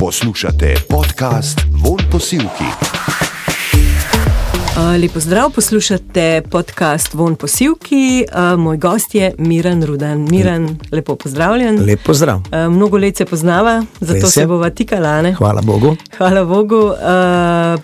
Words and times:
Poslušate 0.00 0.74
podcast 0.88 1.60
Von 1.72 1.98
Posilki. 2.10 3.29
Lepo 4.76 5.20
zdrav, 5.20 5.50
poslušate 5.50 6.42
podcast 6.50 7.14
Von 7.14 7.36
Posilki. 7.36 8.24
Moj 8.56 8.76
gost 8.76 9.14
je 9.14 9.32
Miran 9.38 9.82
Rudan. 9.82 10.28
Miran, 10.30 10.78
lepo 10.92 11.16
pozdravljen. 11.16 11.84
Lepo 11.84 12.14
zdrav. 12.14 12.40
Mnogo 12.70 12.98
let 12.98 13.16
se 13.16 13.24
poznava, 13.24 13.84
zato 14.00 14.26
se 14.26 14.46
bova 14.46 14.70
tikala. 14.70 15.22
ne? 15.22 15.32
Hvala 15.34 15.62
Bogu. 15.62 15.96
Hvala 16.18 16.44
Bogu. 16.44 16.92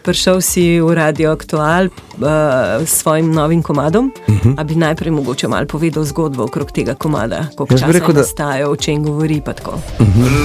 Prišel 0.03 0.41
si 0.41 0.81
v 0.81 0.95
Radio 0.95 1.33
Aktual 1.33 1.89
s 2.81 2.91
svojim 2.93 3.33
novim 3.33 3.63
komadom. 3.63 4.13
Uh 4.29 4.35
-huh. 4.35 4.55
A 4.59 4.65
bi 4.65 4.75
najprej 4.75 5.11
mogoče 5.11 5.49
malo 5.49 5.67
povedal 5.67 6.05
zgodbo 6.05 6.45
okrog 6.45 6.73
tega 6.73 6.95
komada, 6.95 7.47
koliko 7.57 7.75
Jaz 7.75 7.81
bi 7.81 7.87
časa 7.87 7.93
rekel, 7.93 8.15
da- 8.15 8.21
nastaja, 8.21 8.71
o 8.71 8.77
čem 8.77 9.05
govori. 9.05 9.41
pa 9.41 9.53
tako. 9.53 9.71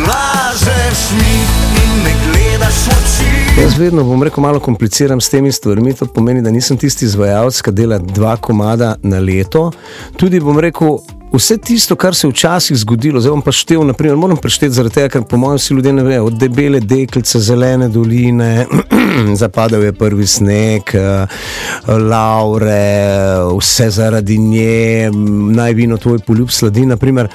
Lažeš 0.07 0.99
mi 1.11 1.33
in 1.77 2.03
me 2.03 2.11
gledaš 2.25 2.75
oči. 2.87 3.40
Jaz 3.59 3.77
vedno 3.79 4.03
bom 4.03 4.23
rekel, 4.23 4.41
malo 4.41 4.59
kompliciram 4.59 5.21
s 5.21 5.29
temi 5.29 5.51
stvarmi. 5.51 5.93
To 5.93 6.05
pomeni, 6.05 6.41
da 6.41 6.51
nisem 6.51 6.77
tisti 6.77 7.05
izvajalec, 7.05 7.61
ki 7.61 7.71
dela 7.71 7.97
dva 7.99 8.37
komada 8.37 8.95
na 9.03 9.19
leto. 9.19 9.71
Tudi 10.17 10.39
bom 10.39 10.59
rekel. 10.59 10.97
Vse 11.31 11.57
tisto, 11.57 11.95
kar 11.95 12.15
se 12.15 12.27
je 12.27 12.31
včasih 12.31 12.77
zgodilo, 12.77 13.21
zdaj 13.21 13.31
bom 13.31 13.41
pa 13.41 13.53
štel, 13.55 13.85
naprimer, 13.87 14.17
moram 14.19 14.37
prešteti, 14.37 14.75
zaradi 14.75 14.97
tega, 14.97 15.09
ker 15.13 15.23
po 15.23 15.37
mojem 15.39 15.61
vsi 15.61 15.73
ljudje 15.73 15.93
ne 15.93 16.03
vejo, 16.03 16.25
od 16.27 16.35
debele 16.39 16.81
deklice, 16.83 17.39
zelene 17.39 17.87
doline, 17.89 18.65
zapadal 19.41 19.83
je 19.83 19.93
prvi 19.95 20.27
sneg, 20.27 20.91
eh, 20.93 21.37
laure, 21.87 22.83
vse 23.59 23.89
zaradi 23.95 24.37
nje, 24.37 25.11
naj 25.55 25.73
vino 25.73 25.97
tvoj 25.97 26.19
poljub 26.27 26.51
sladi. 26.51 26.85
Naprimer, 26.85 27.27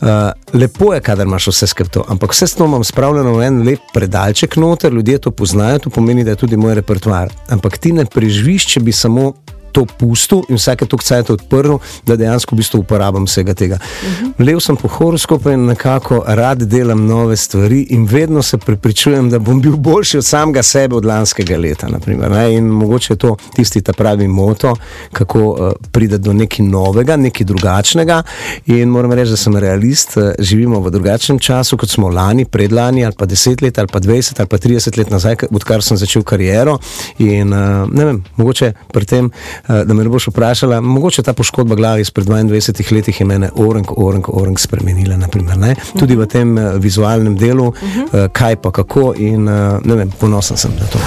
uh, 0.00 0.08
lepo 0.52 0.94
je, 0.94 1.00
kadar 1.00 1.26
imaš 1.26 1.46
vse 1.52 1.66
skrbto, 1.66 2.04
ampak 2.08 2.32
vse 2.32 2.46
to 2.56 2.64
imam 2.64 2.84
spravljeno 2.84 3.34
v 3.36 3.46
en 3.46 3.62
lep 3.66 3.92
predalček 3.92 4.56
noter, 4.56 4.92
ljudje 4.92 5.18
to 5.18 5.30
poznajo, 5.30 5.78
to 5.78 5.90
pomeni, 5.90 6.24
da 6.24 6.30
je 6.30 6.40
tudi 6.44 6.56
moj 6.56 6.74
repertoar. 6.80 7.32
Ampak 7.48 7.78
ti 7.78 7.92
ne 7.92 8.06
preživiš, 8.06 8.66
če 8.72 8.80
bi 8.80 8.92
samo. 8.92 9.32
To 9.72 9.86
pustil 9.98 10.42
in 10.48 10.56
vsake 10.56 10.86
to 10.86 10.96
kcajt 10.96 11.30
odprl, 11.30 11.78
da 12.06 12.16
dejansko 12.16 12.54
v 12.54 12.60
bistvu 12.60 12.80
uporabljam 12.80 13.24
vsega 13.24 13.54
tega. 13.54 13.78
Uh 13.82 14.08
-huh. 14.08 14.46
Lev 14.46 14.60
sem 14.60 14.76
po 14.76 14.88
horoskopu 14.88 15.50
in 15.50 15.66
nekako 15.66 16.22
rad 16.26 16.62
delam 16.62 17.06
nove 17.06 17.36
stvari, 17.36 17.86
in 17.90 18.06
vedno 18.06 18.42
se 18.42 18.58
prepričujem, 18.58 19.30
da 19.30 19.38
bom 19.38 19.60
bil 19.60 19.76
boljši 19.76 20.18
od 20.18 20.24
samega 20.24 20.62
sebe 20.62 20.96
od 20.96 21.04
lanskega 21.04 21.56
leta. 21.58 21.88
Naprimer, 21.88 22.30
ne? 22.30 22.54
in 22.54 22.64
mogoče 22.64 23.12
je 23.12 23.16
to 23.16 23.36
tisti 23.54 23.82
ta 23.82 23.92
pravi 23.92 24.28
moto, 24.28 24.76
kako 25.12 25.40
uh, 25.40 25.72
pride 25.92 26.18
do 26.18 26.32
nekaj 26.32 26.66
novega, 26.66 27.16
nekaj 27.16 27.46
drugačnega. 27.46 28.22
In 28.66 28.88
moram 28.88 29.12
reči, 29.12 29.30
da 29.30 29.36
sem 29.36 29.56
realist, 29.56 30.16
uh, 30.16 30.32
živimo 30.38 30.80
v 30.80 30.90
drugačnem 30.90 31.38
času, 31.38 31.76
kot 31.76 31.90
smo 31.90 32.08
lani, 32.08 32.44
predlani, 32.44 33.04
ali 33.04 33.14
pa 33.18 33.26
10 33.26 33.62
let, 33.62 33.78
ali 33.78 33.88
pa 33.92 34.00
20 34.00 34.40
ali 34.40 34.48
pa 34.48 34.56
30 34.56 34.98
let 34.98 35.10
nazaj, 35.10 35.36
odkar 35.50 35.82
sem 35.82 35.96
začel 35.96 36.22
kariero. 36.22 36.78
In 37.18 37.52
uh, 37.52 37.88
ne 37.92 38.04
vem, 38.04 38.22
mogoče 38.36 38.72
pri 38.92 39.06
tem, 39.06 39.30
da 39.68 39.94
me 39.94 40.02
ne 40.04 40.10
boš 40.10 40.28
vprašala, 40.32 40.80
mogoče 40.80 41.22
ta 41.22 41.32
poškodba 41.32 41.74
glave 41.74 42.00
izpred 42.00 42.26
22 42.26 42.94
let 42.94 43.08
je 43.08 43.26
mene 43.26 43.50
orang, 43.54 43.86
orang, 43.96 44.24
orang 44.28 44.58
spremenila. 44.58 45.16
Naprimer, 45.16 45.58
ne? 45.58 45.74
Tudi 45.98 46.16
v 46.16 46.26
tem 46.26 46.56
uh, 46.58 46.74
vizualnem 46.82 47.36
delu, 47.36 47.68
uh, 47.68 48.26
kaj 48.32 48.56
pa 48.62 48.70
kako, 48.70 49.12
in 49.16 49.48
vem, 49.84 50.10
ponosen 50.20 50.56
sem 50.56 50.74
na 50.78 50.86
to. 50.86 50.98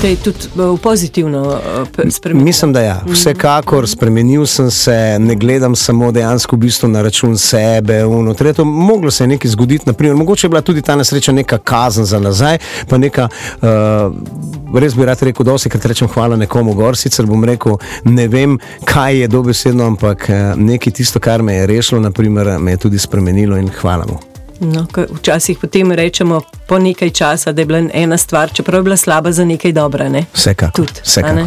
To 0.00 0.06
je 0.06 0.16
tudi 0.16 0.38
eh, 0.38 0.62
v 0.64 0.76
pozitivno 0.76 1.60
eh, 1.98 2.10
spremenilo. 2.10 2.44
Mislim, 2.44 2.72
da 2.72 2.80
ja. 2.80 3.00
Vsekakor 3.06 3.88
spremenil 3.88 4.46
sem 4.46 4.70
se, 4.70 5.16
ne 5.18 5.34
gledam 5.34 5.76
samo 5.76 6.12
dejansko 6.12 6.56
v 6.56 6.58
bistvu 6.58 6.88
na 6.88 7.02
račun 7.02 7.38
sebe. 7.38 8.02
Tretjo, 8.38 8.64
moglo 8.64 9.10
se 9.10 9.24
je 9.24 9.28
nekaj 9.28 9.50
zgoditi, 9.50 9.84
naprimer, 9.86 10.16
mogoče 10.16 10.46
je 10.46 10.48
bila 10.48 10.60
tudi 10.60 10.82
ta 10.82 10.96
nesreča 10.96 11.32
neka 11.32 11.58
kazen 11.58 12.04
za 12.04 12.18
nazaj, 12.20 12.58
pa 12.88 12.98
neka. 12.98 13.28
Uh, 13.62 14.80
Res 14.80 14.94
bi 14.94 15.04
rad 15.04 15.18
rekel, 15.22 15.44
da 15.44 15.56
vse, 15.56 15.68
kar 15.68 15.82
rečem, 15.82 16.08
hvala 16.08 16.36
nekomu 16.38 16.76
gor. 16.78 16.96
Sicer 16.96 17.26
bom 17.26 17.44
rekel, 17.44 17.74
ne 18.04 18.28
vem, 18.30 18.54
kaj 18.86 19.18
je 19.24 19.28
dobesedno, 19.28 19.90
ampak 19.90 20.28
nekaj 20.56 20.94
tisto, 20.94 21.20
kar 21.20 21.42
me 21.42 21.58
je 21.58 21.66
rešilo, 21.66 22.00
naprimer, 22.00 22.54
me 22.62 22.78
je 22.78 22.84
tudi 22.86 22.98
spremenilo 22.98 23.58
in 23.58 23.68
hvala 23.80 24.06
mu. 24.06 24.29
No, 24.60 24.86
včasih 25.10 25.58
potem 25.58 25.92
rečemo 25.92 26.40
po 26.68 26.78
nekaj 26.78 27.10
časa, 27.10 27.52
da 27.52 27.62
je 27.62 27.66
bila 27.66 27.80
ena 27.92 28.16
stvar, 28.16 28.52
čeprav 28.52 28.78
je 28.78 28.82
bila 28.82 28.96
slaba 28.96 29.32
za 29.32 29.44
nekaj 29.44 29.72
dobra. 29.72 30.08
Ne? 30.08 30.24
Vsekakor. 30.34 30.72
Tudi, 30.76 30.92
a 31.00 31.02
vsekakor. 31.02 31.34
ne? 31.34 31.46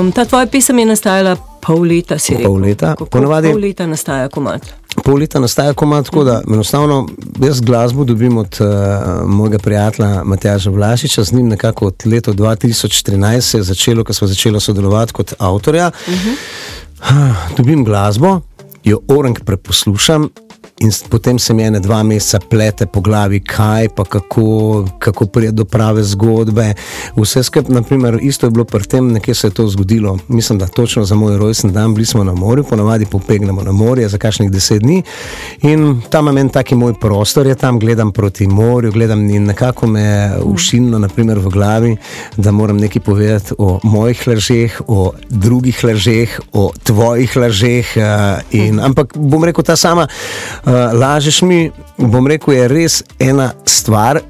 Um, 0.00 0.12
ta 0.12 0.24
tvoja 0.24 0.46
pesem 0.46 0.78
je 0.78 0.86
nastajala 0.86 1.36
pol 1.60 1.82
leta, 1.82 2.18
si 2.18 2.32
rekel. 2.32 2.46
Pol 2.46 2.60
leta. 2.60 2.94
Kako 2.96 3.04
Ponavadi- 3.04 3.52
pol 3.52 3.60
leta 3.60 3.86
nastaja 3.86 4.28
komat. 4.28 4.62
pol 5.04 5.18
leta 5.20 5.38
nastaja 5.40 5.74
komad, 5.74 6.04
tako 6.04 6.24
da 6.24 6.42
enostavno 6.48 7.08
jaz 7.40 7.60
glasbo 7.60 8.04
dobim 8.04 8.38
od 8.38 8.56
uh, 8.60 8.66
mojega 9.28 9.58
prijatelja 9.58 10.24
Matjaža 10.24 10.70
Vlašiča, 10.70 11.24
z 11.24 11.32
njim 11.32 11.48
nekako 11.48 11.86
od 11.86 11.94
leta 12.04 12.32
2013 12.32 13.40
se 13.40 13.58
je 13.58 13.62
začelo, 13.62 14.04
ko 14.04 14.12
smo 14.12 14.28
začeli 14.28 14.60
sodelovati 14.60 15.12
kot 15.12 15.34
avtorja. 15.38 15.90
Uh 16.08 16.14
-huh. 16.14 17.34
Dobim 17.56 17.84
glasbo, 17.84 18.40
jo 18.84 18.98
orang 19.08 19.38
preposlušam. 19.44 20.28
In 20.80 20.88
potem 21.10 21.38
se 21.38 21.52
mi 21.52 21.62
ene 21.62 21.76
dva 21.80 21.98
meseca 22.02 22.38
plete 22.48 22.86
po 22.86 23.02
glavi, 23.04 23.42
kaj 23.44 23.88
pa 23.92 24.04
kako, 24.04 24.86
kako 24.98 25.26
pride 25.26 25.52
do 25.52 25.64
prave 25.64 26.00
zgodbe. 26.02 26.70
Vse 27.16 27.42
skupaj, 27.42 27.74
naprimer, 27.74 28.16
isto 28.22 28.46
je 28.46 28.50
bilo 28.50 28.64
pri 28.64 28.88
tem, 28.88 29.10
nekje 29.12 29.34
se 29.34 29.46
je 29.46 29.50
to 29.50 29.66
zgodilo. 29.68 30.18
Mislim, 30.28 30.58
da 30.58 30.66
točno 30.66 31.04
za 31.04 31.14
moj 31.14 31.36
rojsten 31.38 31.72
dan, 31.72 31.94
bili 31.94 32.06
smo 32.06 32.24
na 32.24 32.32
morju, 32.32 32.64
ponavadi 32.64 33.06
popegnemo 33.06 33.62
na 33.62 33.72
morje 33.72 34.08
za 34.08 34.18
kakšnih 34.18 34.50
deset 34.50 34.80
dni. 34.82 35.02
In 35.62 36.00
tam 36.10 36.24
imam 36.24 36.38
en 36.38 36.48
taki 36.48 36.74
moj 36.74 36.94
prostor, 37.00 37.46
je 37.46 37.54
tam 37.54 37.78
gledam 37.78 38.12
proti 38.12 38.46
morju, 38.46 38.92
gledam 38.92 39.30
in 39.30 39.44
nekako 39.44 39.86
me 39.86 40.00
je 40.00 40.32
ušinilo, 40.44 40.98
naprimer, 40.98 41.38
v 41.38 41.48
glavi, 41.48 41.96
da 42.36 42.52
moram 42.52 42.76
nekaj 42.76 43.02
povedati 43.02 43.54
o 43.58 43.80
mojih 43.82 44.28
lažeh, 44.28 44.80
o 44.86 45.12
drugih 45.28 45.84
lažeh, 45.84 46.40
o 46.52 46.72
tvojih 46.82 47.36
lažeh. 47.36 47.96
eh, 47.96 48.40
In, 48.50 48.80
ampak 48.80 49.12
bom 49.16 49.44
rekel, 49.44 49.64
ta 49.64 49.76
sama 49.76 50.08
uh, 50.64 50.69
lažeš 50.72 51.42
mi, 51.42 51.70
bom 51.98 52.26
rekel, 52.26 52.54
je 52.54 52.68
res 52.68 53.02
ena 53.18 53.52
stvar. 53.66 54.22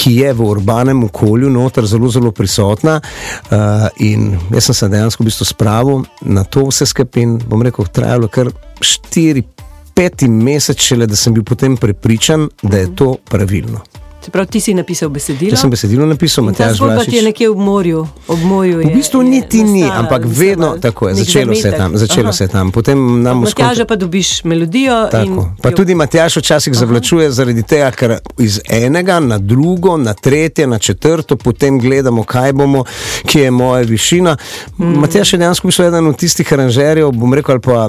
Ki 0.00 0.14
je 0.22 0.30
v 0.32 0.44
urbanem 0.46 1.02
okolju 1.04 1.50
noter 1.52 1.84
zelo, 1.84 2.08
zelo 2.08 2.30
prisotna, 2.32 2.94
uh, 3.02 3.88
in 4.00 4.30
jaz 4.54 4.70
sem 4.70 4.78
se 4.78 4.88
dejansko 4.88 5.24
v 5.24 5.28
bistvu 5.28 5.48
spravil 5.50 6.04
na 6.22 6.44
to 6.44 6.64
vse 6.70 6.86
skupaj. 6.88 7.26
In 7.26 7.34
bom 7.42 7.60
rekel, 7.66 7.90
trajalo 7.92 8.30
kar 8.32 8.48
4-5 8.80 10.30
mesec, 10.30 10.80
šele 10.80 11.10
da 11.10 11.18
sem 11.18 11.36
bil 11.36 11.44
potem 11.44 11.76
prepričan, 11.76 12.48
da 12.62 12.80
je 12.80 12.94
to 12.96 13.16
pravilno. 13.28 13.82
Se 14.20 14.30
pravi, 14.30 14.46
ti 14.48 14.60
si 14.60 14.74
napisal 14.74 15.08
besedilo. 15.08 15.50
Jaz 15.50 15.60
sem 15.60 15.70
besedilo 15.70 16.06
napisal, 16.06 16.44
ta 16.44 16.50
Matjaž 16.50 16.76
zgodba 16.76 16.94
ti 16.96 17.10
je 17.10 17.12
Vlašič. 17.12 17.24
nekje 17.24 17.50
ob 17.50 17.58
morju. 17.58 18.06
Ob 18.28 18.38
morju 18.40 18.78
V 18.78 18.82
je, 18.82 18.94
bistvu 18.94 19.22
je 19.22 19.28
niti 19.30 19.64
ni, 19.64 19.84
ampak 19.84 20.24
nastala 20.24 20.34
vedno 20.38 20.76
tako 20.80 21.08
je. 21.08 21.14
Začelo 21.14 21.54
se 21.54 21.58
je 21.58 21.62
zametek. 21.62 21.78
tam, 21.78 21.96
začelo 21.96 22.22
Aha. 22.22 22.32
se 22.32 22.44
je 22.44 22.48
tam. 22.48 22.72
Potem 22.72 23.22
nam 23.22 23.40
Matjaža 23.40 23.84
pa 23.84 23.96
dobiš 23.96 24.44
melodijo. 24.44 25.02
in 25.02 25.10
Tako. 25.10 25.48
Pa 25.62 25.68
jo- 25.68 25.76
tudi 25.76 25.94
Matjaš 25.94 26.36
včasih 26.36 26.74
zavlačuje 26.74 27.30
zaradi 27.30 27.62
tega, 27.62 27.90
ker 27.90 28.10
iz 28.38 28.60
enega 28.68 29.20
na 29.20 29.38
drugo, 29.38 29.96
na 29.96 30.14
tretje, 30.14 30.66
na 30.66 30.78
četrto, 30.78 31.36
potem 31.36 31.78
gledamo, 31.78 32.22
kaj 32.22 32.52
bomo, 32.52 32.84
kje 33.24 33.42
je 33.42 33.50
moja 33.50 33.82
višina. 33.82 34.36
Mm. 34.78 34.84
Matjaš 34.84 35.32
je 35.32 35.38
dejansko 35.38 35.66
bil 35.66 35.80
eden 35.80 36.06
od 36.06 36.16
tistih 36.16 36.52
aranžerjev, 36.52 37.10
bom 37.10 37.34
rekel, 37.34 37.52
ali 37.52 37.60
pa 37.60 37.88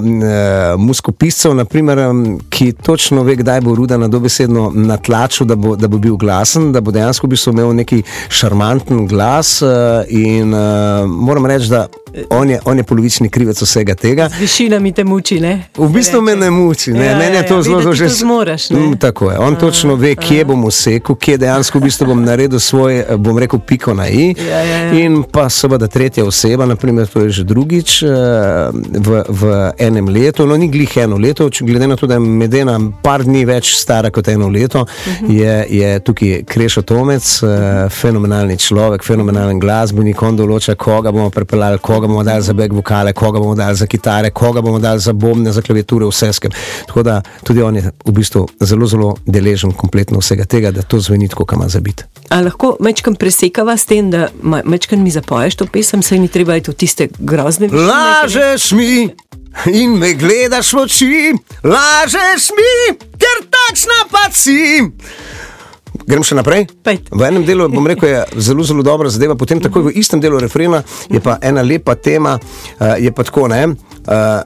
muskopiscev, 0.76 1.54
naprimer, 1.54 1.98
ki 2.50 2.72
točno 2.72 3.22
ve, 3.22 3.36
kdaj 3.36 3.60
bo 3.60 3.74
ruda 3.74 3.96
na 3.96 4.08
dobesedno 4.08 4.72
natlačil, 4.74 5.46
da 5.46 5.54
bo, 5.56 5.76
da 5.76 5.88
bo 5.88 5.98
bil 5.98 6.16
glasen, 6.22 6.70
da 6.72 6.80
bo 6.80 6.94
dejansko 6.94 7.26
v 7.26 7.34
bistvu 7.34 7.52
imel 7.56 7.74
neki 7.82 8.02
šarmanten 8.30 9.04
glas. 9.10 9.58
E, 9.62 9.74
in 10.22 10.54
e, 10.54 10.62
moram 11.06 11.50
reči, 11.50 11.70
da 11.72 11.86
on 12.30 12.50
je, 12.50 12.60
on 12.64 12.78
je 12.78 12.84
polovični 12.84 13.28
krivec 13.28 13.62
vsega 13.62 13.94
tega. 13.94 14.28
Z 14.28 14.40
višinami 14.40 14.92
te 14.92 15.04
muči, 15.04 15.40
ne? 15.40 15.64
V 15.76 15.88
bistvu 15.92 16.20
me 16.20 16.36
ne 16.36 16.50
muči, 16.50 16.92
ne, 16.92 17.06
Ja, 17.06 17.18
meni 17.18 17.36
ja, 17.36 17.42
je 17.42 17.48
to 17.48 17.56
ja, 17.56 17.62
zelo, 17.62 17.80
zelo 17.82 17.94
že 17.94 18.08
ne? 18.70 18.80
Mm, 18.80 18.98
Tako 18.98 19.30
je. 19.30 19.38
On 19.38 19.56
točno 19.56 19.94
ve, 19.94 20.14
kje 20.14 20.44
bom 20.44 20.64
usekal, 20.64 21.16
kje 21.16 21.38
dejansko 21.38 21.78
v 21.78 21.82
bistvu 21.82 22.06
bom 22.06 22.24
naredil 22.24 22.60
svoj, 22.60 22.98
eh, 23.00 23.16
bom 23.16 23.38
rekel, 23.38 23.58
piko 23.58 23.94
na 23.94 24.08
i. 24.08 24.34
Ja, 24.38 24.60
ja, 24.60 24.76
ja. 24.76 24.92
In 24.98 25.22
pa 25.22 25.48
seveda 25.48 25.86
tretja 25.88 26.24
oseba, 26.24 26.66
naprimer, 26.66 27.06
to 27.06 27.20
je 27.20 27.30
že 27.30 27.44
drugič 27.44 28.02
eh, 28.02 28.08
v, 28.98 29.22
v 29.28 29.42
enem 29.78 30.08
letu, 30.08 30.46
no 30.46 30.56
ni 30.56 30.68
glih 30.68 30.96
eno 30.96 31.16
leto, 31.16 31.50
če 31.50 31.64
glede 31.64 31.86
na 31.86 31.96
to, 31.96 32.06
da 32.06 32.14
je 32.14 32.20
Medena 32.20 32.78
par 33.02 33.24
dni 33.24 33.44
več 33.44 33.74
stara 33.76 34.10
kot 34.10 34.28
eno 34.28 34.48
leto, 34.48 34.86
Mhm. 35.02 35.30
je, 35.30 35.66
je 35.70 36.00
tukaj 36.00 36.42
Krešo 36.46 36.82
Tomec, 36.82 37.42
eh, 37.42 37.88
fenomenalni 37.90 38.56
človek, 38.58 39.04
fenomenalen 39.04 39.60
glasbenik, 39.60 40.22
on 40.22 40.36
določa, 40.36 40.74
koga 40.74 41.12
bomo 41.12 41.30
pripeljali, 41.30 41.78
koga 41.78 42.01
bomo 42.06 42.22
dali 42.24 42.42
za 42.42 42.52
back 42.52 42.72
vokale, 42.72 43.12
koga 43.12 43.38
bomo 43.38 43.54
dali 43.54 43.76
za 43.76 43.86
kitare, 43.86 44.30
koga 44.30 44.60
bomo 44.60 44.78
dali 44.78 45.00
za 45.00 45.12
bombne, 45.12 45.52
za 45.52 45.62
klaviature, 45.62 46.06
vse 46.06 46.32
skupaj. 46.32 46.60
Tako 46.86 47.02
da 47.02 47.22
tudi 47.44 47.62
on 47.62 47.76
je 47.76 47.90
v 48.04 48.12
bistvu 48.12 48.48
zelo, 48.60 48.86
zelo 48.86 49.16
deležen 49.26 49.72
kompletno 49.72 50.18
vsega 50.18 50.44
tega, 50.44 50.70
da 50.70 50.82
to 50.82 51.00
zveni 51.00 51.28
tako, 51.28 51.44
kam 51.44 51.60
ima 51.60 51.68
za 51.68 51.80
biti. 51.80 52.04
A 52.28 52.40
lahko 52.40 52.76
mečkam 52.80 53.14
presekava 53.14 53.76
s 53.76 53.84
tem, 53.84 54.10
da 54.10 54.28
mečkam 54.64 55.02
mi 55.02 55.10
zapoješ 55.10 55.54
to 55.54 55.66
pesem, 55.66 56.02
saj 56.02 56.18
ni 56.18 56.28
treba 56.28 56.56
iti 56.56 56.70
v 56.70 56.74
tiste 56.74 57.08
grozne 57.18 57.68
višine. 57.68 57.88
Lažeš 57.88 58.72
mi 58.72 59.10
in 59.66 59.98
me 59.98 60.14
gledaš 60.14 60.72
v 60.72 60.78
oči, 60.78 61.32
lažeš 61.64 62.50
mi, 62.56 62.96
ker 63.20 63.44
takšna 63.52 63.98
pa 64.10 64.30
si. 64.32 64.80
Grem 66.06 66.24
še 66.26 66.38
naprej. 66.38 66.66
Pejt. 66.82 67.12
V 67.12 67.22
enem 67.28 67.46
delu 67.46 67.68
bom 67.72 67.86
rekel, 67.86 68.08
je 68.08 68.42
zelo, 68.48 68.66
zelo 68.66 68.82
dobra 68.86 69.12
zadeva, 69.12 69.38
potem 69.38 69.62
takoj 69.62 69.90
v 69.90 69.96
istem 70.00 70.22
delu 70.22 70.40
refrena 70.42 70.82
je 71.10 71.22
pa 71.22 71.38
ena 71.42 71.62
lepa 71.62 71.94
tema, 71.94 72.38
uh, 72.38 72.96
je 72.98 73.12
pa 73.14 73.22
tako 73.26 73.48
ne. 73.52 73.66
Uh, 74.06 74.42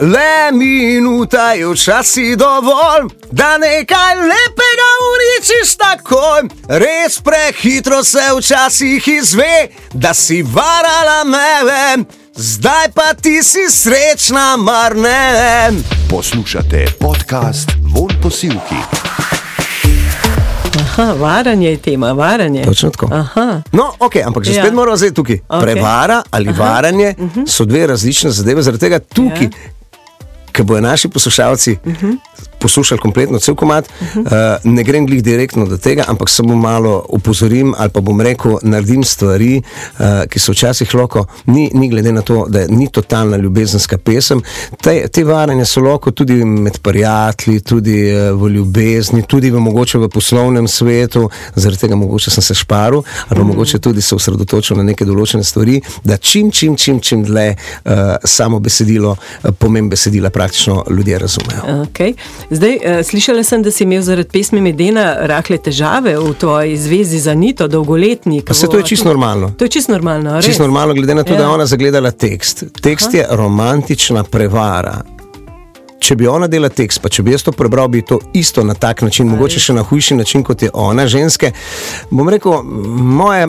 Le 0.00 0.52
minuta 0.52 1.52
je 1.52 1.68
včasih 1.68 2.36
dovolj, 2.36 3.08
da 3.30 3.58
nekaj 3.58 4.14
lepega 4.14 4.90
uničiš 5.12 5.76
takoj. 5.76 6.48
Res 6.68 7.20
prehitro 7.22 8.04
se 8.04 8.24
včasih 8.38 9.08
izve, 9.08 9.68
da 9.92 10.14
si 10.14 10.42
varala 10.42 11.24
me, 11.24 12.04
zdaj 12.34 12.88
pa 12.94 13.14
ti 13.14 13.42
si 13.42 13.70
srečna, 13.70 14.56
mar 14.56 14.96
ne. 14.96 15.70
Poslušate 16.10 16.86
podcast 17.00 17.70
Von 17.94 18.10
Posilki. 18.22 19.07
Aha, 20.98 21.12
varanje 21.14 21.68
je 21.68 21.76
tema, 21.78 22.12
varanje. 22.12 22.64
Točno 22.64 22.90
tako. 22.90 23.08
Aha. 23.12 23.62
No, 23.72 23.92
ok, 24.00 24.16
ampak 24.18 24.44
že 24.44 24.52
Ja. 24.52 24.62
spet 24.62 24.74
moramo 24.74 24.96
zdaj 24.96 25.10
tukaj. 25.10 25.38
Ok. 25.48 25.60
Prevara 25.62 26.22
ali 26.30 26.52
varanje 26.52 27.14
so 27.46 27.64
dve 27.64 27.86
različne 27.86 28.30
zadeve, 28.30 28.62
zaradi 28.62 28.80
tega 28.80 28.98
tukaj. 29.00 29.42
Ja. 29.42 29.50
Ker 30.52 30.64
bojo 30.64 30.80
naši 30.80 31.08
poslušalci 31.08 31.76
poslušali 32.60 33.00
kompletno 33.00 33.38
cel 33.38 33.54
komat, 33.54 33.88
uh, 33.88 34.22
ne 34.64 34.82
grem 34.84 35.06
glih 35.06 35.22
direktno 35.22 35.66
do 35.66 35.76
tega, 35.76 36.04
ampak 36.08 36.28
samo 36.30 36.56
malo 36.56 37.04
upozorim 37.08 37.74
ali 37.78 37.90
pa 37.90 38.00
bom 38.00 38.20
rekel, 38.20 38.58
naredim 38.62 39.04
stvari, 39.04 39.62
uh, 39.98 40.04
ki 40.30 40.38
so 40.38 40.52
včasih 40.52 40.94
lahko, 40.94 41.26
ni, 41.46 41.70
ni 41.74 41.88
glede 41.88 42.12
na 42.12 42.22
to, 42.22 42.46
da 42.48 42.66
ni 42.68 42.88
totalna 42.92 43.36
ljubezenska 43.36 43.98
pesem. 43.98 44.42
Te, 44.82 45.08
te 45.08 45.24
varanje 45.24 45.64
so 45.64 45.80
lahko 45.80 46.10
tudi 46.10 46.44
med 46.44 46.78
prijatelji, 46.82 47.60
tudi 47.60 47.98
uh, 48.12 48.42
v 48.42 48.50
ljubezni, 48.56 49.22
tudi 49.26 49.50
v 49.50 49.60
mogoče 49.60 49.98
v 49.98 50.08
poslovnem 50.08 50.68
svetu, 50.68 51.28
zaradi 51.54 51.80
tega 51.86 51.96
mogoče 51.96 52.30
sem 52.30 52.42
se 52.42 52.54
šparil 52.54 53.02
ali 53.28 53.36
pa 53.36 53.42
mm. 53.42 53.46
mogoče 53.46 53.78
tudi 53.78 54.02
se 54.02 54.14
osredotočil 54.14 54.76
na 54.76 54.82
neke 54.82 55.04
določene 55.04 55.44
stvari, 55.44 55.80
da 56.04 56.16
čim, 56.16 56.50
čim, 56.50 56.76
čim, 56.76 57.00
čim 57.00 57.24
dlje 57.24 57.54
uh, 57.54 58.16
samo 58.24 58.58
besedilo, 58.60 59.14
uh, 59.16 59.50
pomen 59.58 59.88
besedila 59.88 60.30
praktično 60.30 60.84
ljudje 60.90 61.18
razumejo. 61.18 61.62
Okay. 61.88 62.14
Zdaj, 62.50 62.76
uh, 62.76 63.04
slišala 63.04 63.42
sem, 63.44 63.62
da 63.62 63.70
si 63.70 63.84
imel 63.84 64.02
zaradi 64.02 64.28
pesmi 64.32 64.60
Medena 64.64 65.16
rahle 65.28 65.58
težave 65.58 66.14
v 66.18 66.32
tvoji 66.40 66.76
zvezi 66.76 67.18
za 67.20 67.34
Nito, 67.34 67.68
dolgoletnik. 67.68 68.44
Pa 68.48 68.54
se 68.54 68.66
to 68.66 68.78
je 68.78 68.84
čisto 68.84 69.08
normalno. 69.08 69.50
To 69.58 69.64
je 69.64 69.68
čisto 69.68 69.92
normalno. 69.92 70.42
Čisto 70.42 70.62
normalno, 70.62 70.94
glede 70.94 71.14
na 71.14 71.22
to, 71.24 71.32
ja. 71.32 71.36
da 71.36 71.42
je 71.44 71.48
Ja. 71.48 71.54
ona 71.54 71.66
zagledala 71.66 72.10
tekst. 72.10 72.64
Tekst 72.82 73.08
Aha. 73.08 73.16
je 73.16 73.26
romantična 73.30 74.24
prevara. 74.24 75.02
Če 76.00 76.16
bi 76.16 76.26
ona 76.26 76.46
delala 76.46 76.68
tekst, 76.68 77.02
pa 77.02 77.08
če 77.08 77.22
bi 77.22 77.32
jaz 77.34 77.42
to 77.42 77.52
prebral, 77.52 77.88
bi 77.88 78.02
to 78.02 78.20
isto 78.32 78.64
na 78.64 78.74
tak 78.74 79.02
način, 79.02 79.26
Aj. 79.28 79.32
mogoče 79.34 79.60
še 79.60 79.72
na 79.74 79.82
hujši 79.82 80.14
način 80.14 80.42
kot 80.42 80.62
je 80.62 80.70
ona, 80.72 81.06
ženske. 81.06 81.52
Bom 82.10 82.28
rekel, 82.28 82.62
moje, 82.62 83.46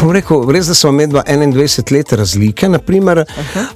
bom 0.00 0.10
rekel, 0.12 0.50
res 0.50 0.66
da 0.66 0.74
smo 0.74 0.92
med 0.92 1.12
21 1.12 1.92
let 1.92 2.12
razlike, 2.12 2.68
naprimer, 2.68 3.24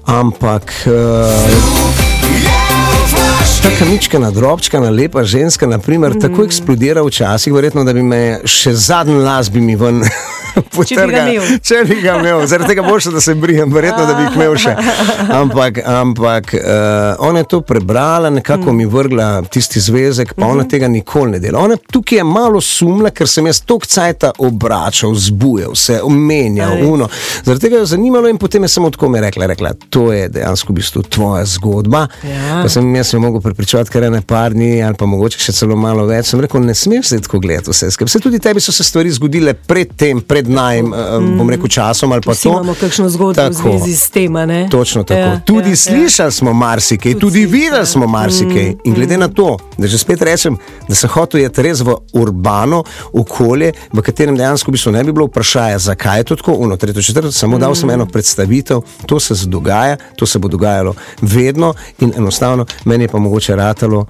ampak. 0.05 0.73
Uh, 0.87 2.63
Taka 3.64 3.84
ničkana, 3.90 4.31
drobčkana, 4.31 4.90
lepa 4.90 5.22
ženska, 5.25 5.66
naprimer, 5.66 6.12
mm. 6.16 6.20
tako 6.20 6.44
eksplodira 6.44 7.02
včasih, 7.02 7.52
verjetno, 7.52 7.84
da 7.84 7.93
bi 7.96 8.02
me 8.05 8.20
še 8.44 8.75
zadnji 8.76 9.16
las 9.25 9.49
bi 9.50 9.61
mi 9.64 9.76
ven 9.76 10.02
potrgal. 10.62 11.29
imel. 11.29 11.59
Če 11.62 11.85
bi 11.89 12.01
ga 12.03 12.17
imel, 12.21 12.47
zaradi 12.47 12.69
tega 12.69 12.83
boljše, 12.83 13.11
da 13.11 13.21
se 13.21 13.35
brijem, 13.35 13.73
verjetno, 13.73 14.06
da 14.06 14.15
bi 14.15 14.23
jih 14.23 14.37
imel 14.37 14.56
še. 14.56 14.75
Ampak, 15.35 15.79
ampak 15.87 16.55
uh, 16.55 16.61
ona 17.19 17.39
je 17.39 17.49
to 17.51 17.61
prebrala, 17.61 18.31
nekako 18.31 18.73
mm. 18.73 18.77
mi 18.77 18.87
vrgla 18.87 19.43
tisti 19.51 19.81
zvezek, 19.81 20.35
pa 20.35 20.47
ona 20.47 20.62
Mhm. 20.65 20.71
tega 20.71 20.89
nikoli 20.89 21.31
ne 21.31 21.39
dela. 21.39 21.59
Ona 21.61 21.77
tukaj 21.93 22.19
je 22.19 22.25
malo 22.25 22.61
sumla, 22.61 23.11
ker 23.11 23.29
sem 23.29 23.47
jaz 23.47 23.61
tok 23.67 23.87
cajta 23.87 24.31
obračal, 24.39 25.15
zbujal 25.15 25.75
se, 25.75 26.01
omenjal, 26.03 26.73
A 26.73 26.77
res? 26.77 26.87
uno. 26.89 27.09
Zaradi 27.45 27.61
tega 27.61 27.77
jo 27.77 27.83
je 27.83 27.87
zanimalo 27.87 28.29
in 28.29 28.39
potem 28.39 28.62
je 28.62 28.69
samo 28.69 28.91
tako 28.91 29.09
mi 29.09 29.21
rekla, 29.21 29.47
rekla, 29.47 29.73
to 29.91 30.12
je 30.12 30.29
dejansko 30.29 30.73
v 30.73 30.77
bistvu 30.77 31.03
tvoja 31.03 31.45
zgodba. 31.45 32.06
Ja. 32.23 32.62
Pa 32.62 32.69
sem 32.69 32.95
jaz 32.97 33.12
jo 33.15 33.21
mogel 33.21 33.41
prepričati, 33.41 33.91
ker 33.91 34.03
je 34.03 34.11
ne 34.11 34.21
par 34.23 34.53
dni 34.53 34.83
ali 34.83 34.95
pa 34.95 35.06
mogoče 35.06 35.39
še 35.39 35.53
celo 35.53 35.77
malo 35.77 36.06
več. 36.06 36.27
Sem 36.27 36.41
rekel, 36.41 36.61
ne 36.65 36.75
smeš 36.75 37.06
se 37.12 37.21
tako 37.21 37.39
gledati 37.41 37.71
vse 37.71 37.91
skupaj. 37.91 38.11
Vse 38.11 38.21
tudi 38.21 38.39
tebi 38.39 38.61
so 38.61 38.73
se 38.73 38.85
stvari 38.85 39.11
zgodile 39.11 39.55
pred 39.55 40.44
pred 40.44 40.49
najm, 40.50 40.87
mm. 40.87 41.38
bom 41.38 41.50
rekel, 41.50 41.69
časom 41.69 42.12
ali 42.12 42.20
pa 42.20 42.32
Vsi 42.32 42.43
to. 42.43 42.49
imamo 42.50 42.75
kakšno 42.75 43.08
zgodbo 43.08 43.32
v 43.32 43.50
Tako. 43.50 43.79
zvezi 43.79 43.96
s 43.96 44.11
tem. 44.11 44.37
a 44.37 44.46
ne? 44.46 44.69
Točno 44.70 45.02
tako. 45.02 45.20
Ja, 45.20 45.41
tudi 45.41 45.70
ja, 45.70 45.76
slišali 45.76 46.32
smo 46.32 46.52
marsikaj, 46.52 47.12
Tudi 47.12 47.20
tudi 47.20 47.46
videli 47.46 47.87
smo 47.87 48.06
marsikaj. 48.06 48.70
Mm, 48.70 48.79
In 48.85 48.94
glede 48.94 49.19
na 49.19 49.29
to, 49.29 49.56
da 49.79 49.87
že 49.87 49.99
spet 49.99 50.23
rečem, 50.23 50.56
da 50.88 50.94
sem 50.94 51.11
hotel 51.11 51.41
je 51.41 51.50
res 51.56 51.81
v 51.81 51.94
urbano 52.12 52.85
okolje, 53.12 53.73
v 53.93 54.02
katerem 54.02 54.37
dejansko 54.37 54.70
v 54.70 54.73
bistvu 54.73 54.93
ne 54.93 55.05
bi 55.05 55.12
bilo 55.12 55.26
vprašanja, 55.26 55.79
zakaj 55.79 56.19
je 56.19 56.25
to 56.25 56.37
tako, 56.37 56.52
uno, 56.52 56.76
tretjo, 56.76 57.02
četrto, 57.02 57.32
samo 57.32 57.58
dal 57.58 57.70
Mm. 57.70 57.75
sem 57.75 57.91
eno 57.91 58.06
predstavitev, 58.06 58.81
to 59.06 59.20
se 59.20 59.35
dogaja, 59.46 59.96
to 60.17 60.26
se 60.26 60.38
bo 60.38 60.49
dogajalo 60.49 60.94
vedno 61.23 61.75
in 62.00 62.12
enostavno 62.17 62.67
meni 62.85 63.05
je 63.05 63.08
pa 63.08 63.19
mogoče 63.19 63.56
ratalo, 63.56 64.00
uh, 64.00 64.06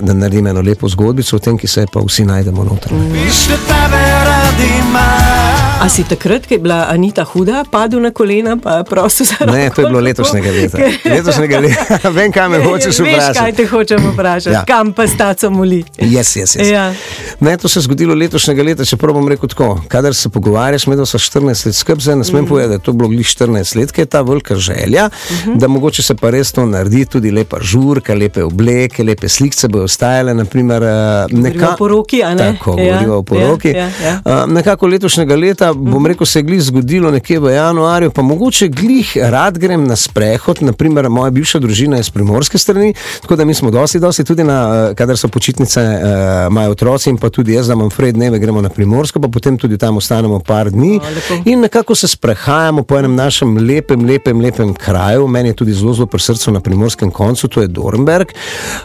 da 0.00 0.12
naredim 0.12 0.46
eno 0.46 0.60
lepo 0.60 0.88
zgodbico 0.88 1.36
o 1.36 1.38
tem, 1.38 1.58
ki 1.58 1.66
se 1.66 1.86
pa 1.92 2.00
vsi 2.00 2.24
najdemo 2.24 2.64
noter. 2.64 2.92
Mm. 2.92 3.12
Više 3.12 3.56
tebe 3.66 4.02
radi 4.24 4.68
imam. 4.80 5.31
A 5.80 5.88
si 5.88 6.04
takrat, 6.04 6.46
ko 6.46 6.54
je 6.54 6.58
bila 6.62 6.86
Anita 6.90 7.24
huda, 7.24 7.64
padel 7.70 7.98
na 8.00 8.10
kolena, 8.14 8.54
pa 8.56 8.84
prosil 8.86 9.26
za 9.26 9.34
roko? 9.40 9.50
Ne, 9.56 9.70
to 9.70 9.82
je 9.82 9.86
bilo 9.90 10.00
letošnjega 10.00 10.50
leta. 10.50 10.78
Letošnjega 11.04 11.58
leta, 11.58 11.98
vem, 12.16 12.30
kaj 12.32 12.48
me 12.48 12.60
hočeš 12.62 12.98
Veš, 12.98 13.08
vprašati. 13.08 13.38
kaj 13.38 13.52
te 13.52 13.66
hočem 13.66 13.98
vprašati, 14.12 14.54
Ja. 14.54 14.64
kam 14.64 14.92
pa 14.92 15.06
staco 15.06 15.50
moli. 15.50 15.82
Yes, 15.98 16.38
yes, 16.38 16.54
yes. 16.54 16.70
Ja. 16.70 16.94
Ne, 17.40 17.56
to 17.56 17.68
se 17.68 17.78
je 17.78 17.82
zgodilo 17.82 18.14
letošnjega 18.14 18.62
leta, 18.62 18.84
čeprav 18.84 19.14
bom 19.14 19.26
rekel 19.28 19.48
tako. 19.48 19.80
Kadar 19.88 20.14
se 20.14 20.28
pogovarjaš, 20.28 20.86
med 20.86 21.02
so 21.02 21.18
14 21.18 21.66
let 21.66 21.74
skrb, 21.74 21.98
zdaj 22.00 22.16
ne 22.16 22.24
smem 22.24 22.44
mm. 22.44 22.48
povedati, 22.48 22.68
da 22.68 22.74
je 22.74 22.84
to 22.86 22.92
bilo 22.92 23.08
glih 23.08 23.26
14 23.26 23.76
let, 23.76 23.92
ker 23.92 24.02
je 24.02 24.06
ta 24.06 24.22
velika 24.22 24.54
želja, 24.54 25.08
mm 25.08 25.34
-hmm. 25.34 25.56
da 25.58 25.68
mogoče 25.68 26.02
se 26.02 26.14
pa 26.14 26.30
res 26.30 26.52
to 26.52 26.66
naredi, 26.66 27.04
tudi 27.04 27.30
lepa 27.30 27.56
žurka, 27.60 28.14
lepe 28.14 28.44
obleke, 28.44 29.04
lepe 29.04 29.28
slike 29.28 29.68
bojo 29.68 29.84
ostajale. 29.84 30.34
Naprimer, 30.34 30.82
eh, 30.82 31.26
Govorimo 31.30 31.66
o 31.68 31.76
poroki, 31.76 32.22
a 32.22 32.34
ne? 32.34 32.52
Tako, 32.52 32.70
Ja, 32.80 32.92
govorimo 32.92 33.14
o 33.14 33.22
poroki. 33.22 33.68
ja, 33.68 33.74
ja, 33.76 33.90
ja. 34.04 34.20
Uh, 34.44 34.52
nekako 34.52 34.86
letošnjega 34.86 35.36
leta, 35.36 35.71
bom 35.74 36.06
rekel, 36.06 36.26
se 36.26 36.38
je 36.38 36.42
glih 36.42 36.62
zgodilo 36.62 37.10
nekje 37.10 37.40
v 37.40 37.52
januarju, 37.54 38.10
pa 38.10 38.22
mogoče 38.22 38.68
glih 38.68 39.16
rad 39.16 39.58
grem 39.58 39.84
na 39.84 39.96
sprehod. 39.96 40.62
Naprimer, 40.62 41.08
moja 41.08 41.30
bivša 41.30 41.58
družina 41.58 41.96
je 41.96 42.06
iz 42.06 42.10
primorske 42.10 42.58
strani, 42.58 42.94
tako 43.22 43.36
da 43.36 43.44
mi 43.44 43.54
smo 43.54 43.70
dosti, 43.70 44.00
dosti 44.00 44.24
tudi 44.24 44.44
na, 44.44 44.88
eh, 44.90 44.94
kadar 44.94 45.16
so 45.18 45.28
počitnice, 45.28 45.80
uh, 45.80 46.46
imajo 46.50 46.70
otroci 46.70 47.10
in 47.10 47.18
pa 47.18 47.30
tudi 47.30 47.52
jaz, 47.52 47.66
da 47.66 47.74
imam 47.74 47.90
fred 47.90 48.14
dneve, 48.14 48.38
gremo 48.38 48.60
na 48.60 48.68
primorsko, 48.68 49.20
pa 49.20 49.28
potem 49.28 49.58
tudi 49.58 49.78
tam 49.78 49.96
ostanemo 49.96 50.40
par 50.40 50.70
dni 50.70 50.92
O, 51.02 51.42
in 51.44 51.60
nekako 51.60 51.94
se 51.94 52.08
sprehajamo 52.08 52.82
po 52.82 52.98
enem 52.98 53.14
našem 53.14 53.56
lepem, 53.56 54.04
lepem, 54.04 54.40
lepem 54.40 54.74
kraju. 54.74 55.28
Meni 55.28 55.48
je 55.48 55.54
tudi 55.54 55.72
zelo, 55.72 55.94
zelo 55.94 56.06
pri 56.06 56.20
srcu 56.20 56.52
na 56.52 56.60
primorskem 56.60 57.10
koncu, 57.10 57.48
to 57.48 57.62
je 57.62 57.68
Dornberg. 57.68 58.28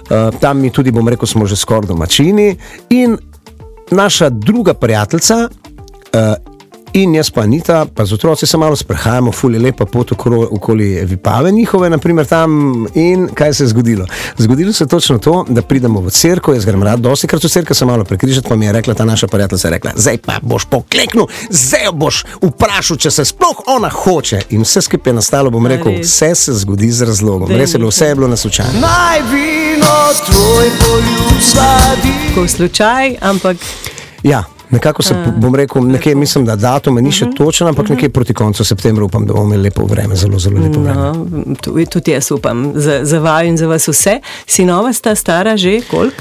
Uh, 0.10 0.40
tam 0.40 0.62
mi 0.62 0.70
tudi, 0.70 0.92
bom 0.92 1.08
rekel, 1.08 1.28
smo 1.28 1.46
že 1.46 1.56
skoraj 1.56 1.88
domačini. 1.88 2.56
In 2.90 3.18
naša 3.92 4.30
druga 4.30 4.74
prijateljica. 4.74 5.50
Uh, 6.14 6.47
In 6.98 7.14
jaz 7.14 7.30
pa 7.30 7.42
Anita, 7.42 7.86
pa 7.86 8.06
z 8.06 8.14
otroci 8.14 8.48
se 8.48 8.58
malo 8.58 8.76
sprehajamo, 8.76 9.32
fulje 9.32 9.60
lepa 9.60 9.86
pot 9.86 10.12
okro- 10.12 10.48
okoli 10.52 11.06
Vipave 11.06 11.52
njihove, 11.52 11.90
naprimer 11.90 12.26
tam. 12.26 12.52
In 12.96 13.28
kaj 13.34 13.54
se 13.54 13.64
je 13.64 13.68
zgodilo? 13.68 14.06
Zgodilo 14.38 14.74
se 14.74 14.84
je 14.84 14.88
točno 14.88 15.18
to, 15.18 15.46
da 15.50 15.62
pridemo 15.62 16.02
v 16.02 16.10
cerkev, 16.10 16.54
jaz 16.54 16.66
grem 16.66 16.84
rad, 16.84 17.00
dosti 17.00 17.28
krat 17.28 17.44
v 17.44 17.50
cerkev 17.50 17.76
se 17.76 17.86
malo 17.86 18.04
prekrižati, 18.04 18.50
pa 18.50 18.56
mi 18.56 18.66
je 18.66 18.72
rekla 18.72 18.94
ta 18.94 19.06
naša 19.06 19.28
prijateljica, 19.28 19.70
rekla, 19.70 19.92
zdaj 19.96 20.18
pa 20.18 20.40
boš 20.42 20.66
pokleknil, 20.66 21.28
zdaj 21.50 21.92
boš 21.94 22.24
vprašal, 22.42 22.98
če 22.98 23.12
se 23.12 23.26
sploh 23.26 23.62
ona 23.68 23.90
hoče. 23.90 24.42
In 24.50 24.62
vse 24.66 24.82
skupaj 24.82 25.12
je 25.12 25.16
nastalo, 25.16 25.50
bom 25.50 25.68
rekel, 25.68 26.02
vse 26.02 26.36
se 26.36 26.54
zgodi 26.54 26.92
z 26.92 27.06
razlogom. 27.06 27.52
Res 27.52 27.74
je 27.74 27.78
bilo, 27.78 27.90
vse 27.94 28.06
je 28.06 28.16
bilo 28.16 28.28
na 28.28 28.36
slučajno. 28.36 28.82
Naj 28.82 29.22
vino 29.32 29.96
tvoj 30.26 30.70
poljub 30.80 31.42
sladi. 31.42 32.14
Ko 32.36 32.48
slučaj, 32.48 33.16
ampak 33.22 33.58
Ja. 34.24 34.44
Nekako 34.70 35.04
se 35.04 35.16
bom 35.38 35.56
rekel, 35.56 35.88
nekje, 35.88 36.16
mislim, 36.16 36.46
da 36.46 36.56
datum 36.56 36.96
ni 36.96 37.12
še 37.12 37.26
točen, 37.38 37.68
ampak 37.68 37.90
nekje 37.90 38.10
proti 38.10 38.34
koncu 38.34 38.64
septembra 38.64 39.06
upam, 39.06 39.26
da 39.26 39.34
bomo 39.34 39.46
imeli 39.46 39.64
lepo 39.64 39.86
vreme, 39.86 40.16
zelo, 40.16 40.40
zelo 40.40 40.60
lepo 40.60 40.80
vreme. 40.80 40.96
no, 40.96 41.56
tu- 41.62 41.86
tudi 41.90 42.12
jaz 42.12 42.32
upam 42.32 42.72
za, 42.76 43.00
za 43.04 43.20
vaju 43.20 43.50
in 43.50 43.58
za 43.58 43.68
vas 43.68 43.88
vse. 43.88 44.20
Sinova 44.46 44.94
sta 44.94 45.16
stara 45.16 45.58
že 45.58 45.82
koliko? 45.92 46.16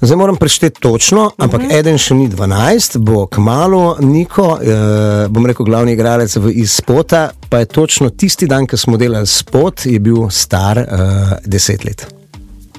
Zdaj 0.00 0.16
moram 0.16 0.36
prešteti 0.36 0.80
točno, 0.80 1.30
ampak 1.38 1.60
uh 1.60 1.66
-huh. 1.66 1.78
eden 1.78 1.98
še 1.98 2.14
ni 2.14 2.28
12, 2.28 2.98
bo 2.98 3.26
kmalo 3.26 3.96
Niko, 4.00 4.58
eh, 4.62 5.28
bom 5.28 5.46
rekel, 5.46 5.66
glavni 5.66 5.92
igralec 5.92 6.36
v 6.36 6.50
izpota, 6.50 7.30
pa 7.48 7.58
je 7.58 7.64
točno 7.64 8.10
tisti 8.10 8.46
dan, 8.46 8.66
ko 8.66 8.76
smo 8.76 8.96
delali 8.96 9.26
spot, 9.26 9.86
je 9.86 9.98
bil 9.98 10.30
star 10.30 10.78
eh, 10.78 10.86
10 11.46 11.84
let. 11.86 12.23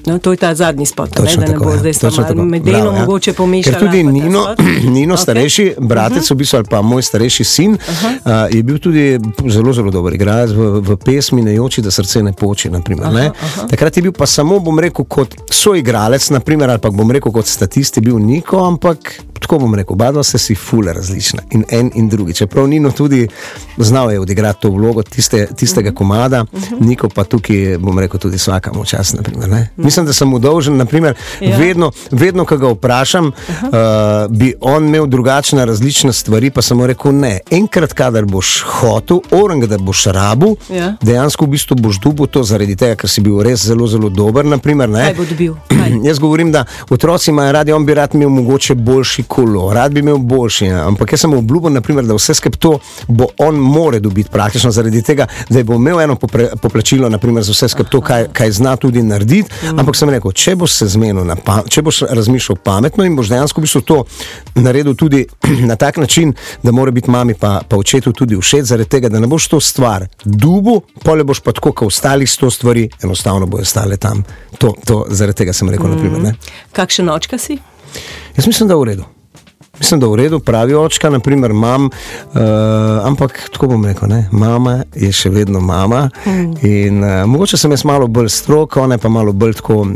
No, 0.06 0.18
to 0.18 0.30
je 0.30 0.36
ta 0.36 0.54
zadnji 0.54 0.86
spot, 0.86 1.10
ne, 1.10 1.24
Točno 1.24 1.40
da 1.40 1.46
ne 1.46 1.52
tako, 1.52 1.64
bo 1.64 1.70
ja. 1.70 1.78
zdaj 1.78 1.92
samo 1.92 2.16
tako. 2.16 2.44
med 2.44 2.62
delom 2.62 2.80
Bravo, 2.80 2.96
ja. 2.96 3.00
mogoče 3.00 3.32
pomešala. 3.32 3.78
Ker 3.78 3.86
tudi 3.86 4.02
Nino. 4.02 4.46
Nino 4.94 5.14
Ok. 5.14 5.20
starejši, 5.20 5.74
bratec, 5.78 6.30
v 6.30 6.34
bistvu, 6.34 6.56
ali 6.56 6.66
pa 6.70 6.82
moj 6.82 7.02
starejši 7.02 7.44
sin, 7.44 7.72
uh, 7.72 8.32
je 8.50 8.62
bil 8.62 8.78
tudi 8.78 9.18
zelo, 9.48 9.72
zelo 9.72 9.90
dober 9.90 10.14
igralec 10.14 10.50
v, 10.50 10.80
v 10.80 10.96
pesmi 10.96 11.42
Ne 11.42 11.60
oči, 11.60 11.82
da 11.82 11.90
srce 11.90 12.22
ne 12.22 12.32
poči. 12.32 12.70
Naprimer, 12.70 13.12
ne. 13.12 13.30
Takrat 13.70 13.96
je 13.96 14.02
bil 14.02 14.12
pa 14.12 14.26
samo, 14.26 14.60
bom 14.60 14.78
rekel, 14.78 15.04
kot 15.04 15.34
soigralec, 15.50 16.30
naprimer, 16.30 16.70
ali 16.70 16.78
pa 16.78 16.90
bom 16.90 17.10
rekel 17.10 17.32
kot 17.32 17.46
statist, 17.46 17.96
je 17.96 18.02
bil 18.02 18.18
Niko, 18.18 18.62
ampak 18.66 19.18
tako 19.40 19.58
bom 19.58 19.74
rekel, 19.74 19.94
oba 19.94 20.10
dva 20.12 20.22
sta 20.22 20.38
si 20.38 20.54
fule 20.54 20.92
različna 20.92 21.42
in 21.50 21.64
en 21.70 21.90
in 21.94 22.08
drugi. 22.08 22.34
Čeprav 22.34 22.66
Nino 22.68 22.90
tudi 22.90 23.28
znal 23.78 24.12
je 24.12 24.20
odigrati 24.20 24.60
to 24.62 24.70
vlogo 24.70 25.02
tiste, 25.02 25.46
tistega 25.56 25.92
komada, 25.92 26.44
Niko 26.80 27.08
pa 27.08 27.24
tukaj, 27.24 27.78
bom 27.78 27.98
rekel, 27.98 28.20
tudi 28.20 28.36
vsakamo 28.36 28.84
čas. 28.84 29.14
Naprimer, 29.14 29.48
ne. 29.48 29.68
Mislim, 29.76 29.95
da 30.04 30.12
sem 30.12 30.28
mu 30.28 30.38
dolžen, 30.38 30.76
naprimer, 30.76 31.14
Ja. 31.40 31.56
vedno, 31.56 31.90
vedno, 32.10 32.44
ko 32.44 32.56
ga 32.56 32.68
vprašam, 32.68 33.26
uh, 33.26 33.70
bi 34.30 34.54
on 34.60 34.86
imel 34.86 35.06
drugačne 35.06 35.64
različne 35.64 36.12
stvari, 36.12 36.50
pa 36.50 36.62
sem 36.62 36.76
mu 36.76 36.86
rekel 36.86 37.12
ne. 37.12 37.40
Enkrat, 37.50 37.92
kadar 37.92 38.24
boš 38.24 38.62
hotel, 38.62 39.20
orang, 39.32 39.64
da 39.64 39.78
boš 39.78 40.04
rabu, 40.06 40.56
Ja. 40.70 40.96
dejansko 41.02 41.44
v 41.44 41.48
bistvu 41.48 41.76
boš 41.76 42.00
dubo 42.00 42.26
to 42.26 42.42
zaradi 42.42 42.76
tega, 42.76 42.94
ker 42.96 43.10
si 43.10 43.20
bil 43.20 43.42
res 43.42 43.60
zelo, 43.62 43.86
zelo 43.86 44.08
dober. 44.08 44.44
Naprimer, 44.44 44.88
ne. 44.88 45.04
Kaj 45.04 45.14
bo 45.14 45.24
dobil? 45.24 45.54
Kaj? 45.68 45.92
Jaz 46.08 46.18
govorim, 46.18 46.52
da 46.52 46.64
otroci 46.90 47.30
imajo 47.30 47.52
radi, 47.52 47.72
on 47.72 47.86
bi 47.86 47.94
rad 47.94 48.14
imel 48.14 48.28
mogoče 48.28 48.74
boljši 48.74 49.22
kolo, 49.22 49.72
rad 49.72 49.92
bi 49.92 50.00
imel 50.00 50.16
boljši. 50.18 50.64
ja. 50.66 50.86
Ampak 50.86 51.12
jaz 51.12 51.20
sem 51.20 51.34
obljubil, 51.34 51.70
naprimer, 51.70 52.04
da 52.04 52.14
vse 52.14 52.34
skupaj 52.34 52.58
to 52.58 52.78
bo 53.08 53.26
on 53.38 53.54
more 53.54 54.00
dobiti 54.00 54.30
praktično 54.30 54.70
zaradi 54.70 55.02
tega, 55.02 55.26
da 55.48 55.62
bo 55.62 55.74
imel 55.74 56.00
eno 56.00 56.16
popre, 56.16 56.48
poplačilo 56.62 57.08
naprimer, 57.08 57.42
za 57.42 57.52
vse 57.52 57.68
skupaj 57.68 57.90
to, 57.90 58.00
kaj, 58.00 58.26
kaj 58.32 58.50
zna 58.50 58.76
tudi 58.76 59.02
narediti. 59.02 59.50
Mm. 59.64 59.78
Ampak 59.86 60.00
sem 60.00 60.10
rekel, 60.10 60.32
če 60.34 60.52
boš 60.58 60.72
se 60.80 60.86
zmenil, 60.96 61.22
na 61.22 61.36
pa, 61.38 61.60
če 61.70 61.84
boš 61.86 62.00
razmišljal 62.10 62.56
pametno 62.66 63.04
in 63.06 63.14
boš 63.14 63.28
dejansko 63.30 63.62
v 63.62 63.66
bistvu 63.68 63.82
to 63.86 63.98
naredil 64.58 64.96
tudi 64.98 65.20
na 65.70 65.76
tak 65.78 66.00
način, 66.02 66.32
da 66.66 66.74
mora 66.74 66.90
biti 66.90 67.06
mami 67.14 67.36
pa, 67.38 67.60
pa 67.62 67.78
očetu 67.78 68.10
tudi 68.10 68.34
všeč, 68.34 68.66
zaradi 68.66 68.90
tega, 68.96 69.12
da 69.14 69.22
ne 69.22 69.30
boš 69.30 69.46
to 69.52 69.60
stvar 69.62 70.08
dubu, 70.24 70.80
pole 71.06 71.22
boš 71.22 71.38
pa 71.46 71.54
tako, 71.54 71.70
kot 71.70 71.94
ostalih 71.94 72.26
sto 72.26 72.50
stvari, 72.50 72.88
enostavno 73.06 73.46
bojo 73.46 73.62
stale 73.62 73.94
tam. 73.94 74.26
To, 74.58 74.74
to, 74.82 75.04
zaradi 75.06 75.44
tega 75.44 75.54
sem 75.54 75.70
rekel, 75.70 75.86
mm. 75.86 75.94
naprimer, 75.94 76.32
ne. 76.32 76.34
Kakšen 76.74 77.14
očka 77.14 77.38
si? 77.38 77.60
Jaz 78.34 78.50
mislim, 78.50 78.66
da 78.66 78.74
je 78.74 78.82
v 78.82 78.90
redu. 78.90 79.12
Mislim, 79.78 80.00
da 80.00 80.06
v 80.06 80.14
redu, 80.14 80.40
pravi 80.40 80.74
očka, 80.74 81.10
naprimer, 81.10 81.52
mam, 81.52 81.84
uh, 81.84 82.40
ampak 83.04 83.48
tako 83.52 83.66
bom 83.66 83.84
rekel, 83.84 84.08
ne, 84.08 84.28
mama 84.32 84.78
je 84.94 85.12
še 85.12 85.30
vedno 85.30 85.60
mama. 85.60 86.08
Mm. 86.26 86.66
In, 86.66 87.04
uh, 87.04 87.24
mogoče 87.28 87.56
sem 87.60 87.70
jaz 87.70 87.84
malo 87.84 88.06
bolj 88.06 88.28
strok, 88.28 88.76
ona 88.76 88.98
pa 88.98 89.08
malo 89.08 89.32
bolj 89.32 89.58
tako 89.60 89.80
uh, 89.80 89.90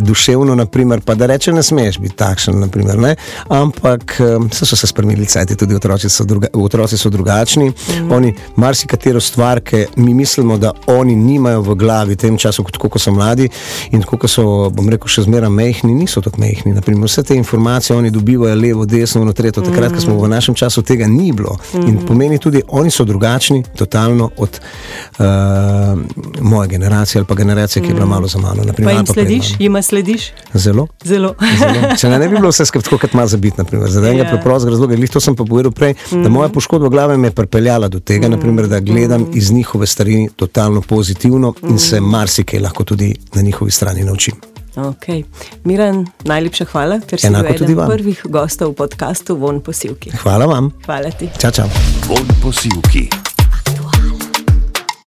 duševno, 0.00 0.54
naprimer, 0.54 1.00
pa 1.06 1.14
da 1.14 1.26
reče, 1.30 1.52
ne 1.52 1.62
smeš 1.62 2.00
biti 2.02 2.16
takšen, 2.16 2.58
naprimer, 2.60 2.98
ne. 2.98 3.14
ampak 3.48 4.16
uh, 4.20 4.50
so 4.52 4.76
se 4.76 4.86
spremenili 4.86 5.26
cajti, 5.26 5.56
tudi 5.56 5.74
otroci 5.74 6.10
so, 6.10 6.24
druga, 6.24 6.48
otroci 6.54 6.98
so 6.98 7.10
drugačni. 7.10 7.70
Mm. 7.70 8.12
Oni 8.12 8.34
marsikatero 8.56 9.20
stvar, 9.20 9.60
ki 9.60 9.84
mi 9.96 10.14
mislimo, 10.14 10.58
da 10.58 10.72
oni 10.86 11.16
nimajo 11.16 11.62
v 11.62 11.74
glavi 11.74 12.14
v 12.14 12.16
tem 12.18 12.36
času, 12.38 12.64
kot 12.66 12.76
ko 12.76 12.98
so 12.98 13.12
mladi 13.14 13.46
in 13.94 14.02
tako, 14.02 14.18
ko 14.24 14.28
so, 14.28 14.44
bom 14.74 14.88
rekel, 14.90 15.10
še 15.10 15.26
zmeraj 15.28 15.52
mehni, 15.54 15.94
niso 15.94 16.22
tako 16.24 16.42
mehni. 16.42 16.74
Naprimer, 16.74 17.06
vse 17.06 17.22
te 17.22 17.38
informacije 17.38 17.96
oni 17.96 18.10
dobivajo 18.10 18.58
levo, 18.58 18.86
desno, 18.86 19.19
ono 19.22 19.32
tretjo. 19.32 19.62
Takrat, 19.62 19.92
ko 19.92 20.00
smo 20.00 20.18
v 20.20 20.28
našem 20.28 20.54
času, 20.54 20.82
tega 20.82 21.06
ni 21.06 21.32
bilo. 21.32 21.56
In 21.74 21.98
pomeni 22.06 22.38
tudi, 22.38 22.62
oni 22.68 22.90
so 22.90 23.04
drugačni, 23.04 23.62
totalno 23.76 24.30
od 24.36 24.60
uh, 25.18 25.24
moje 26.40 26.68
generacije 26.68 27.20
ali 27.20 27.26
pa 27.26 27.34
generacije, 27.34 27.82
ki 27.82 27.88
je 27.88 27.94
bila 27.94 28.06
malo 28.06 28.26
za 28.28 28.38
mano. 28.38 28.64
Naprimer, 28.64 28.94
Pa 28.94 28.96
jim 28.98 29.06
pa 29.06 29.12
slediš, 29.12 29.46
jima 29.58 29.82
slediš? 29.82 30.30
Zelo. 30.54 30.86
Zelo. 31.04 31.34
Zelo. 31.58 31.96
Če 31.98 32.08
ne, 32.08 32.18
ne 32.18 32.28
bi 32.28 32.36
bilo 32.36 32.48
vse 32.48 32.64
skupaj 32.66 32.84
tako, 32.84 32.98
kot 32.98 33.14
ima 33.14 33.26
za 33.26 33.36
biti, 33.36 33.58
naprimer, 33.58 33.90
za 33.90 34.00
enega 34.00 34.22
Ja. 34.22 34.30
preprostega 34.30 34.70
razloga. 34.70 34.96
Glih 34.96 35.10
to 35.10 35.20
sem 35.20 35.36
pa 35.36 35.44
povedal 35.44 35.72
prej, 35.72 35.94
da 36.10 36.28
moja 36.28 36.48
poškodba 36.48 36.88
glave 36.88 37.16
me 37.16 37.28
je 37.28 37.32
pripeljala 37.32 37.88
do 37.88 38.00
tega, 38.00 38.28
naprimer, 38.28 38.68
da 38.68 38.80
gledam 38.80 39.26
iz 39.34 39.50
njihove 39.52 39.86
strani 39.86 40.28
totalno 40.36 40.80
pozitivno 40.80 41.54
in 41.62 41.78
se 41.78 42.00
marsikaj 42.00 42.60
lahko 42.60 42.84
tudi 42.84 43.14
na 43.34 43.42
njihovi 43.42 43.70
strani 43.70 44.04
naučim. 44.04 44.34
Okay. 44.80 45.24
Miran, 45.64 46.06
najlepša 46.24 46.64
hvala, 46.72 47.00
ker 47.04 47.20
si 47.20 47.28
Enako 47.28 47.52
bil 47.52 47.64
eden 47.68 47.82
prvih 47.84 48.20
gostov 48.32 48.72
v 48.72 48.80
podkastu 48.84 49.36
Von 49.36 49.60
posilki. 49.60 50.14
Hvala 50.24 50.48
vam. 50.48 50.72
Hvala 50.86 51.12
ti. 51.12 51.28
Čau, 51.38 51.52
čau. 51.52 51.68
Von 52.08 52.26
posilki. 52.42 53.29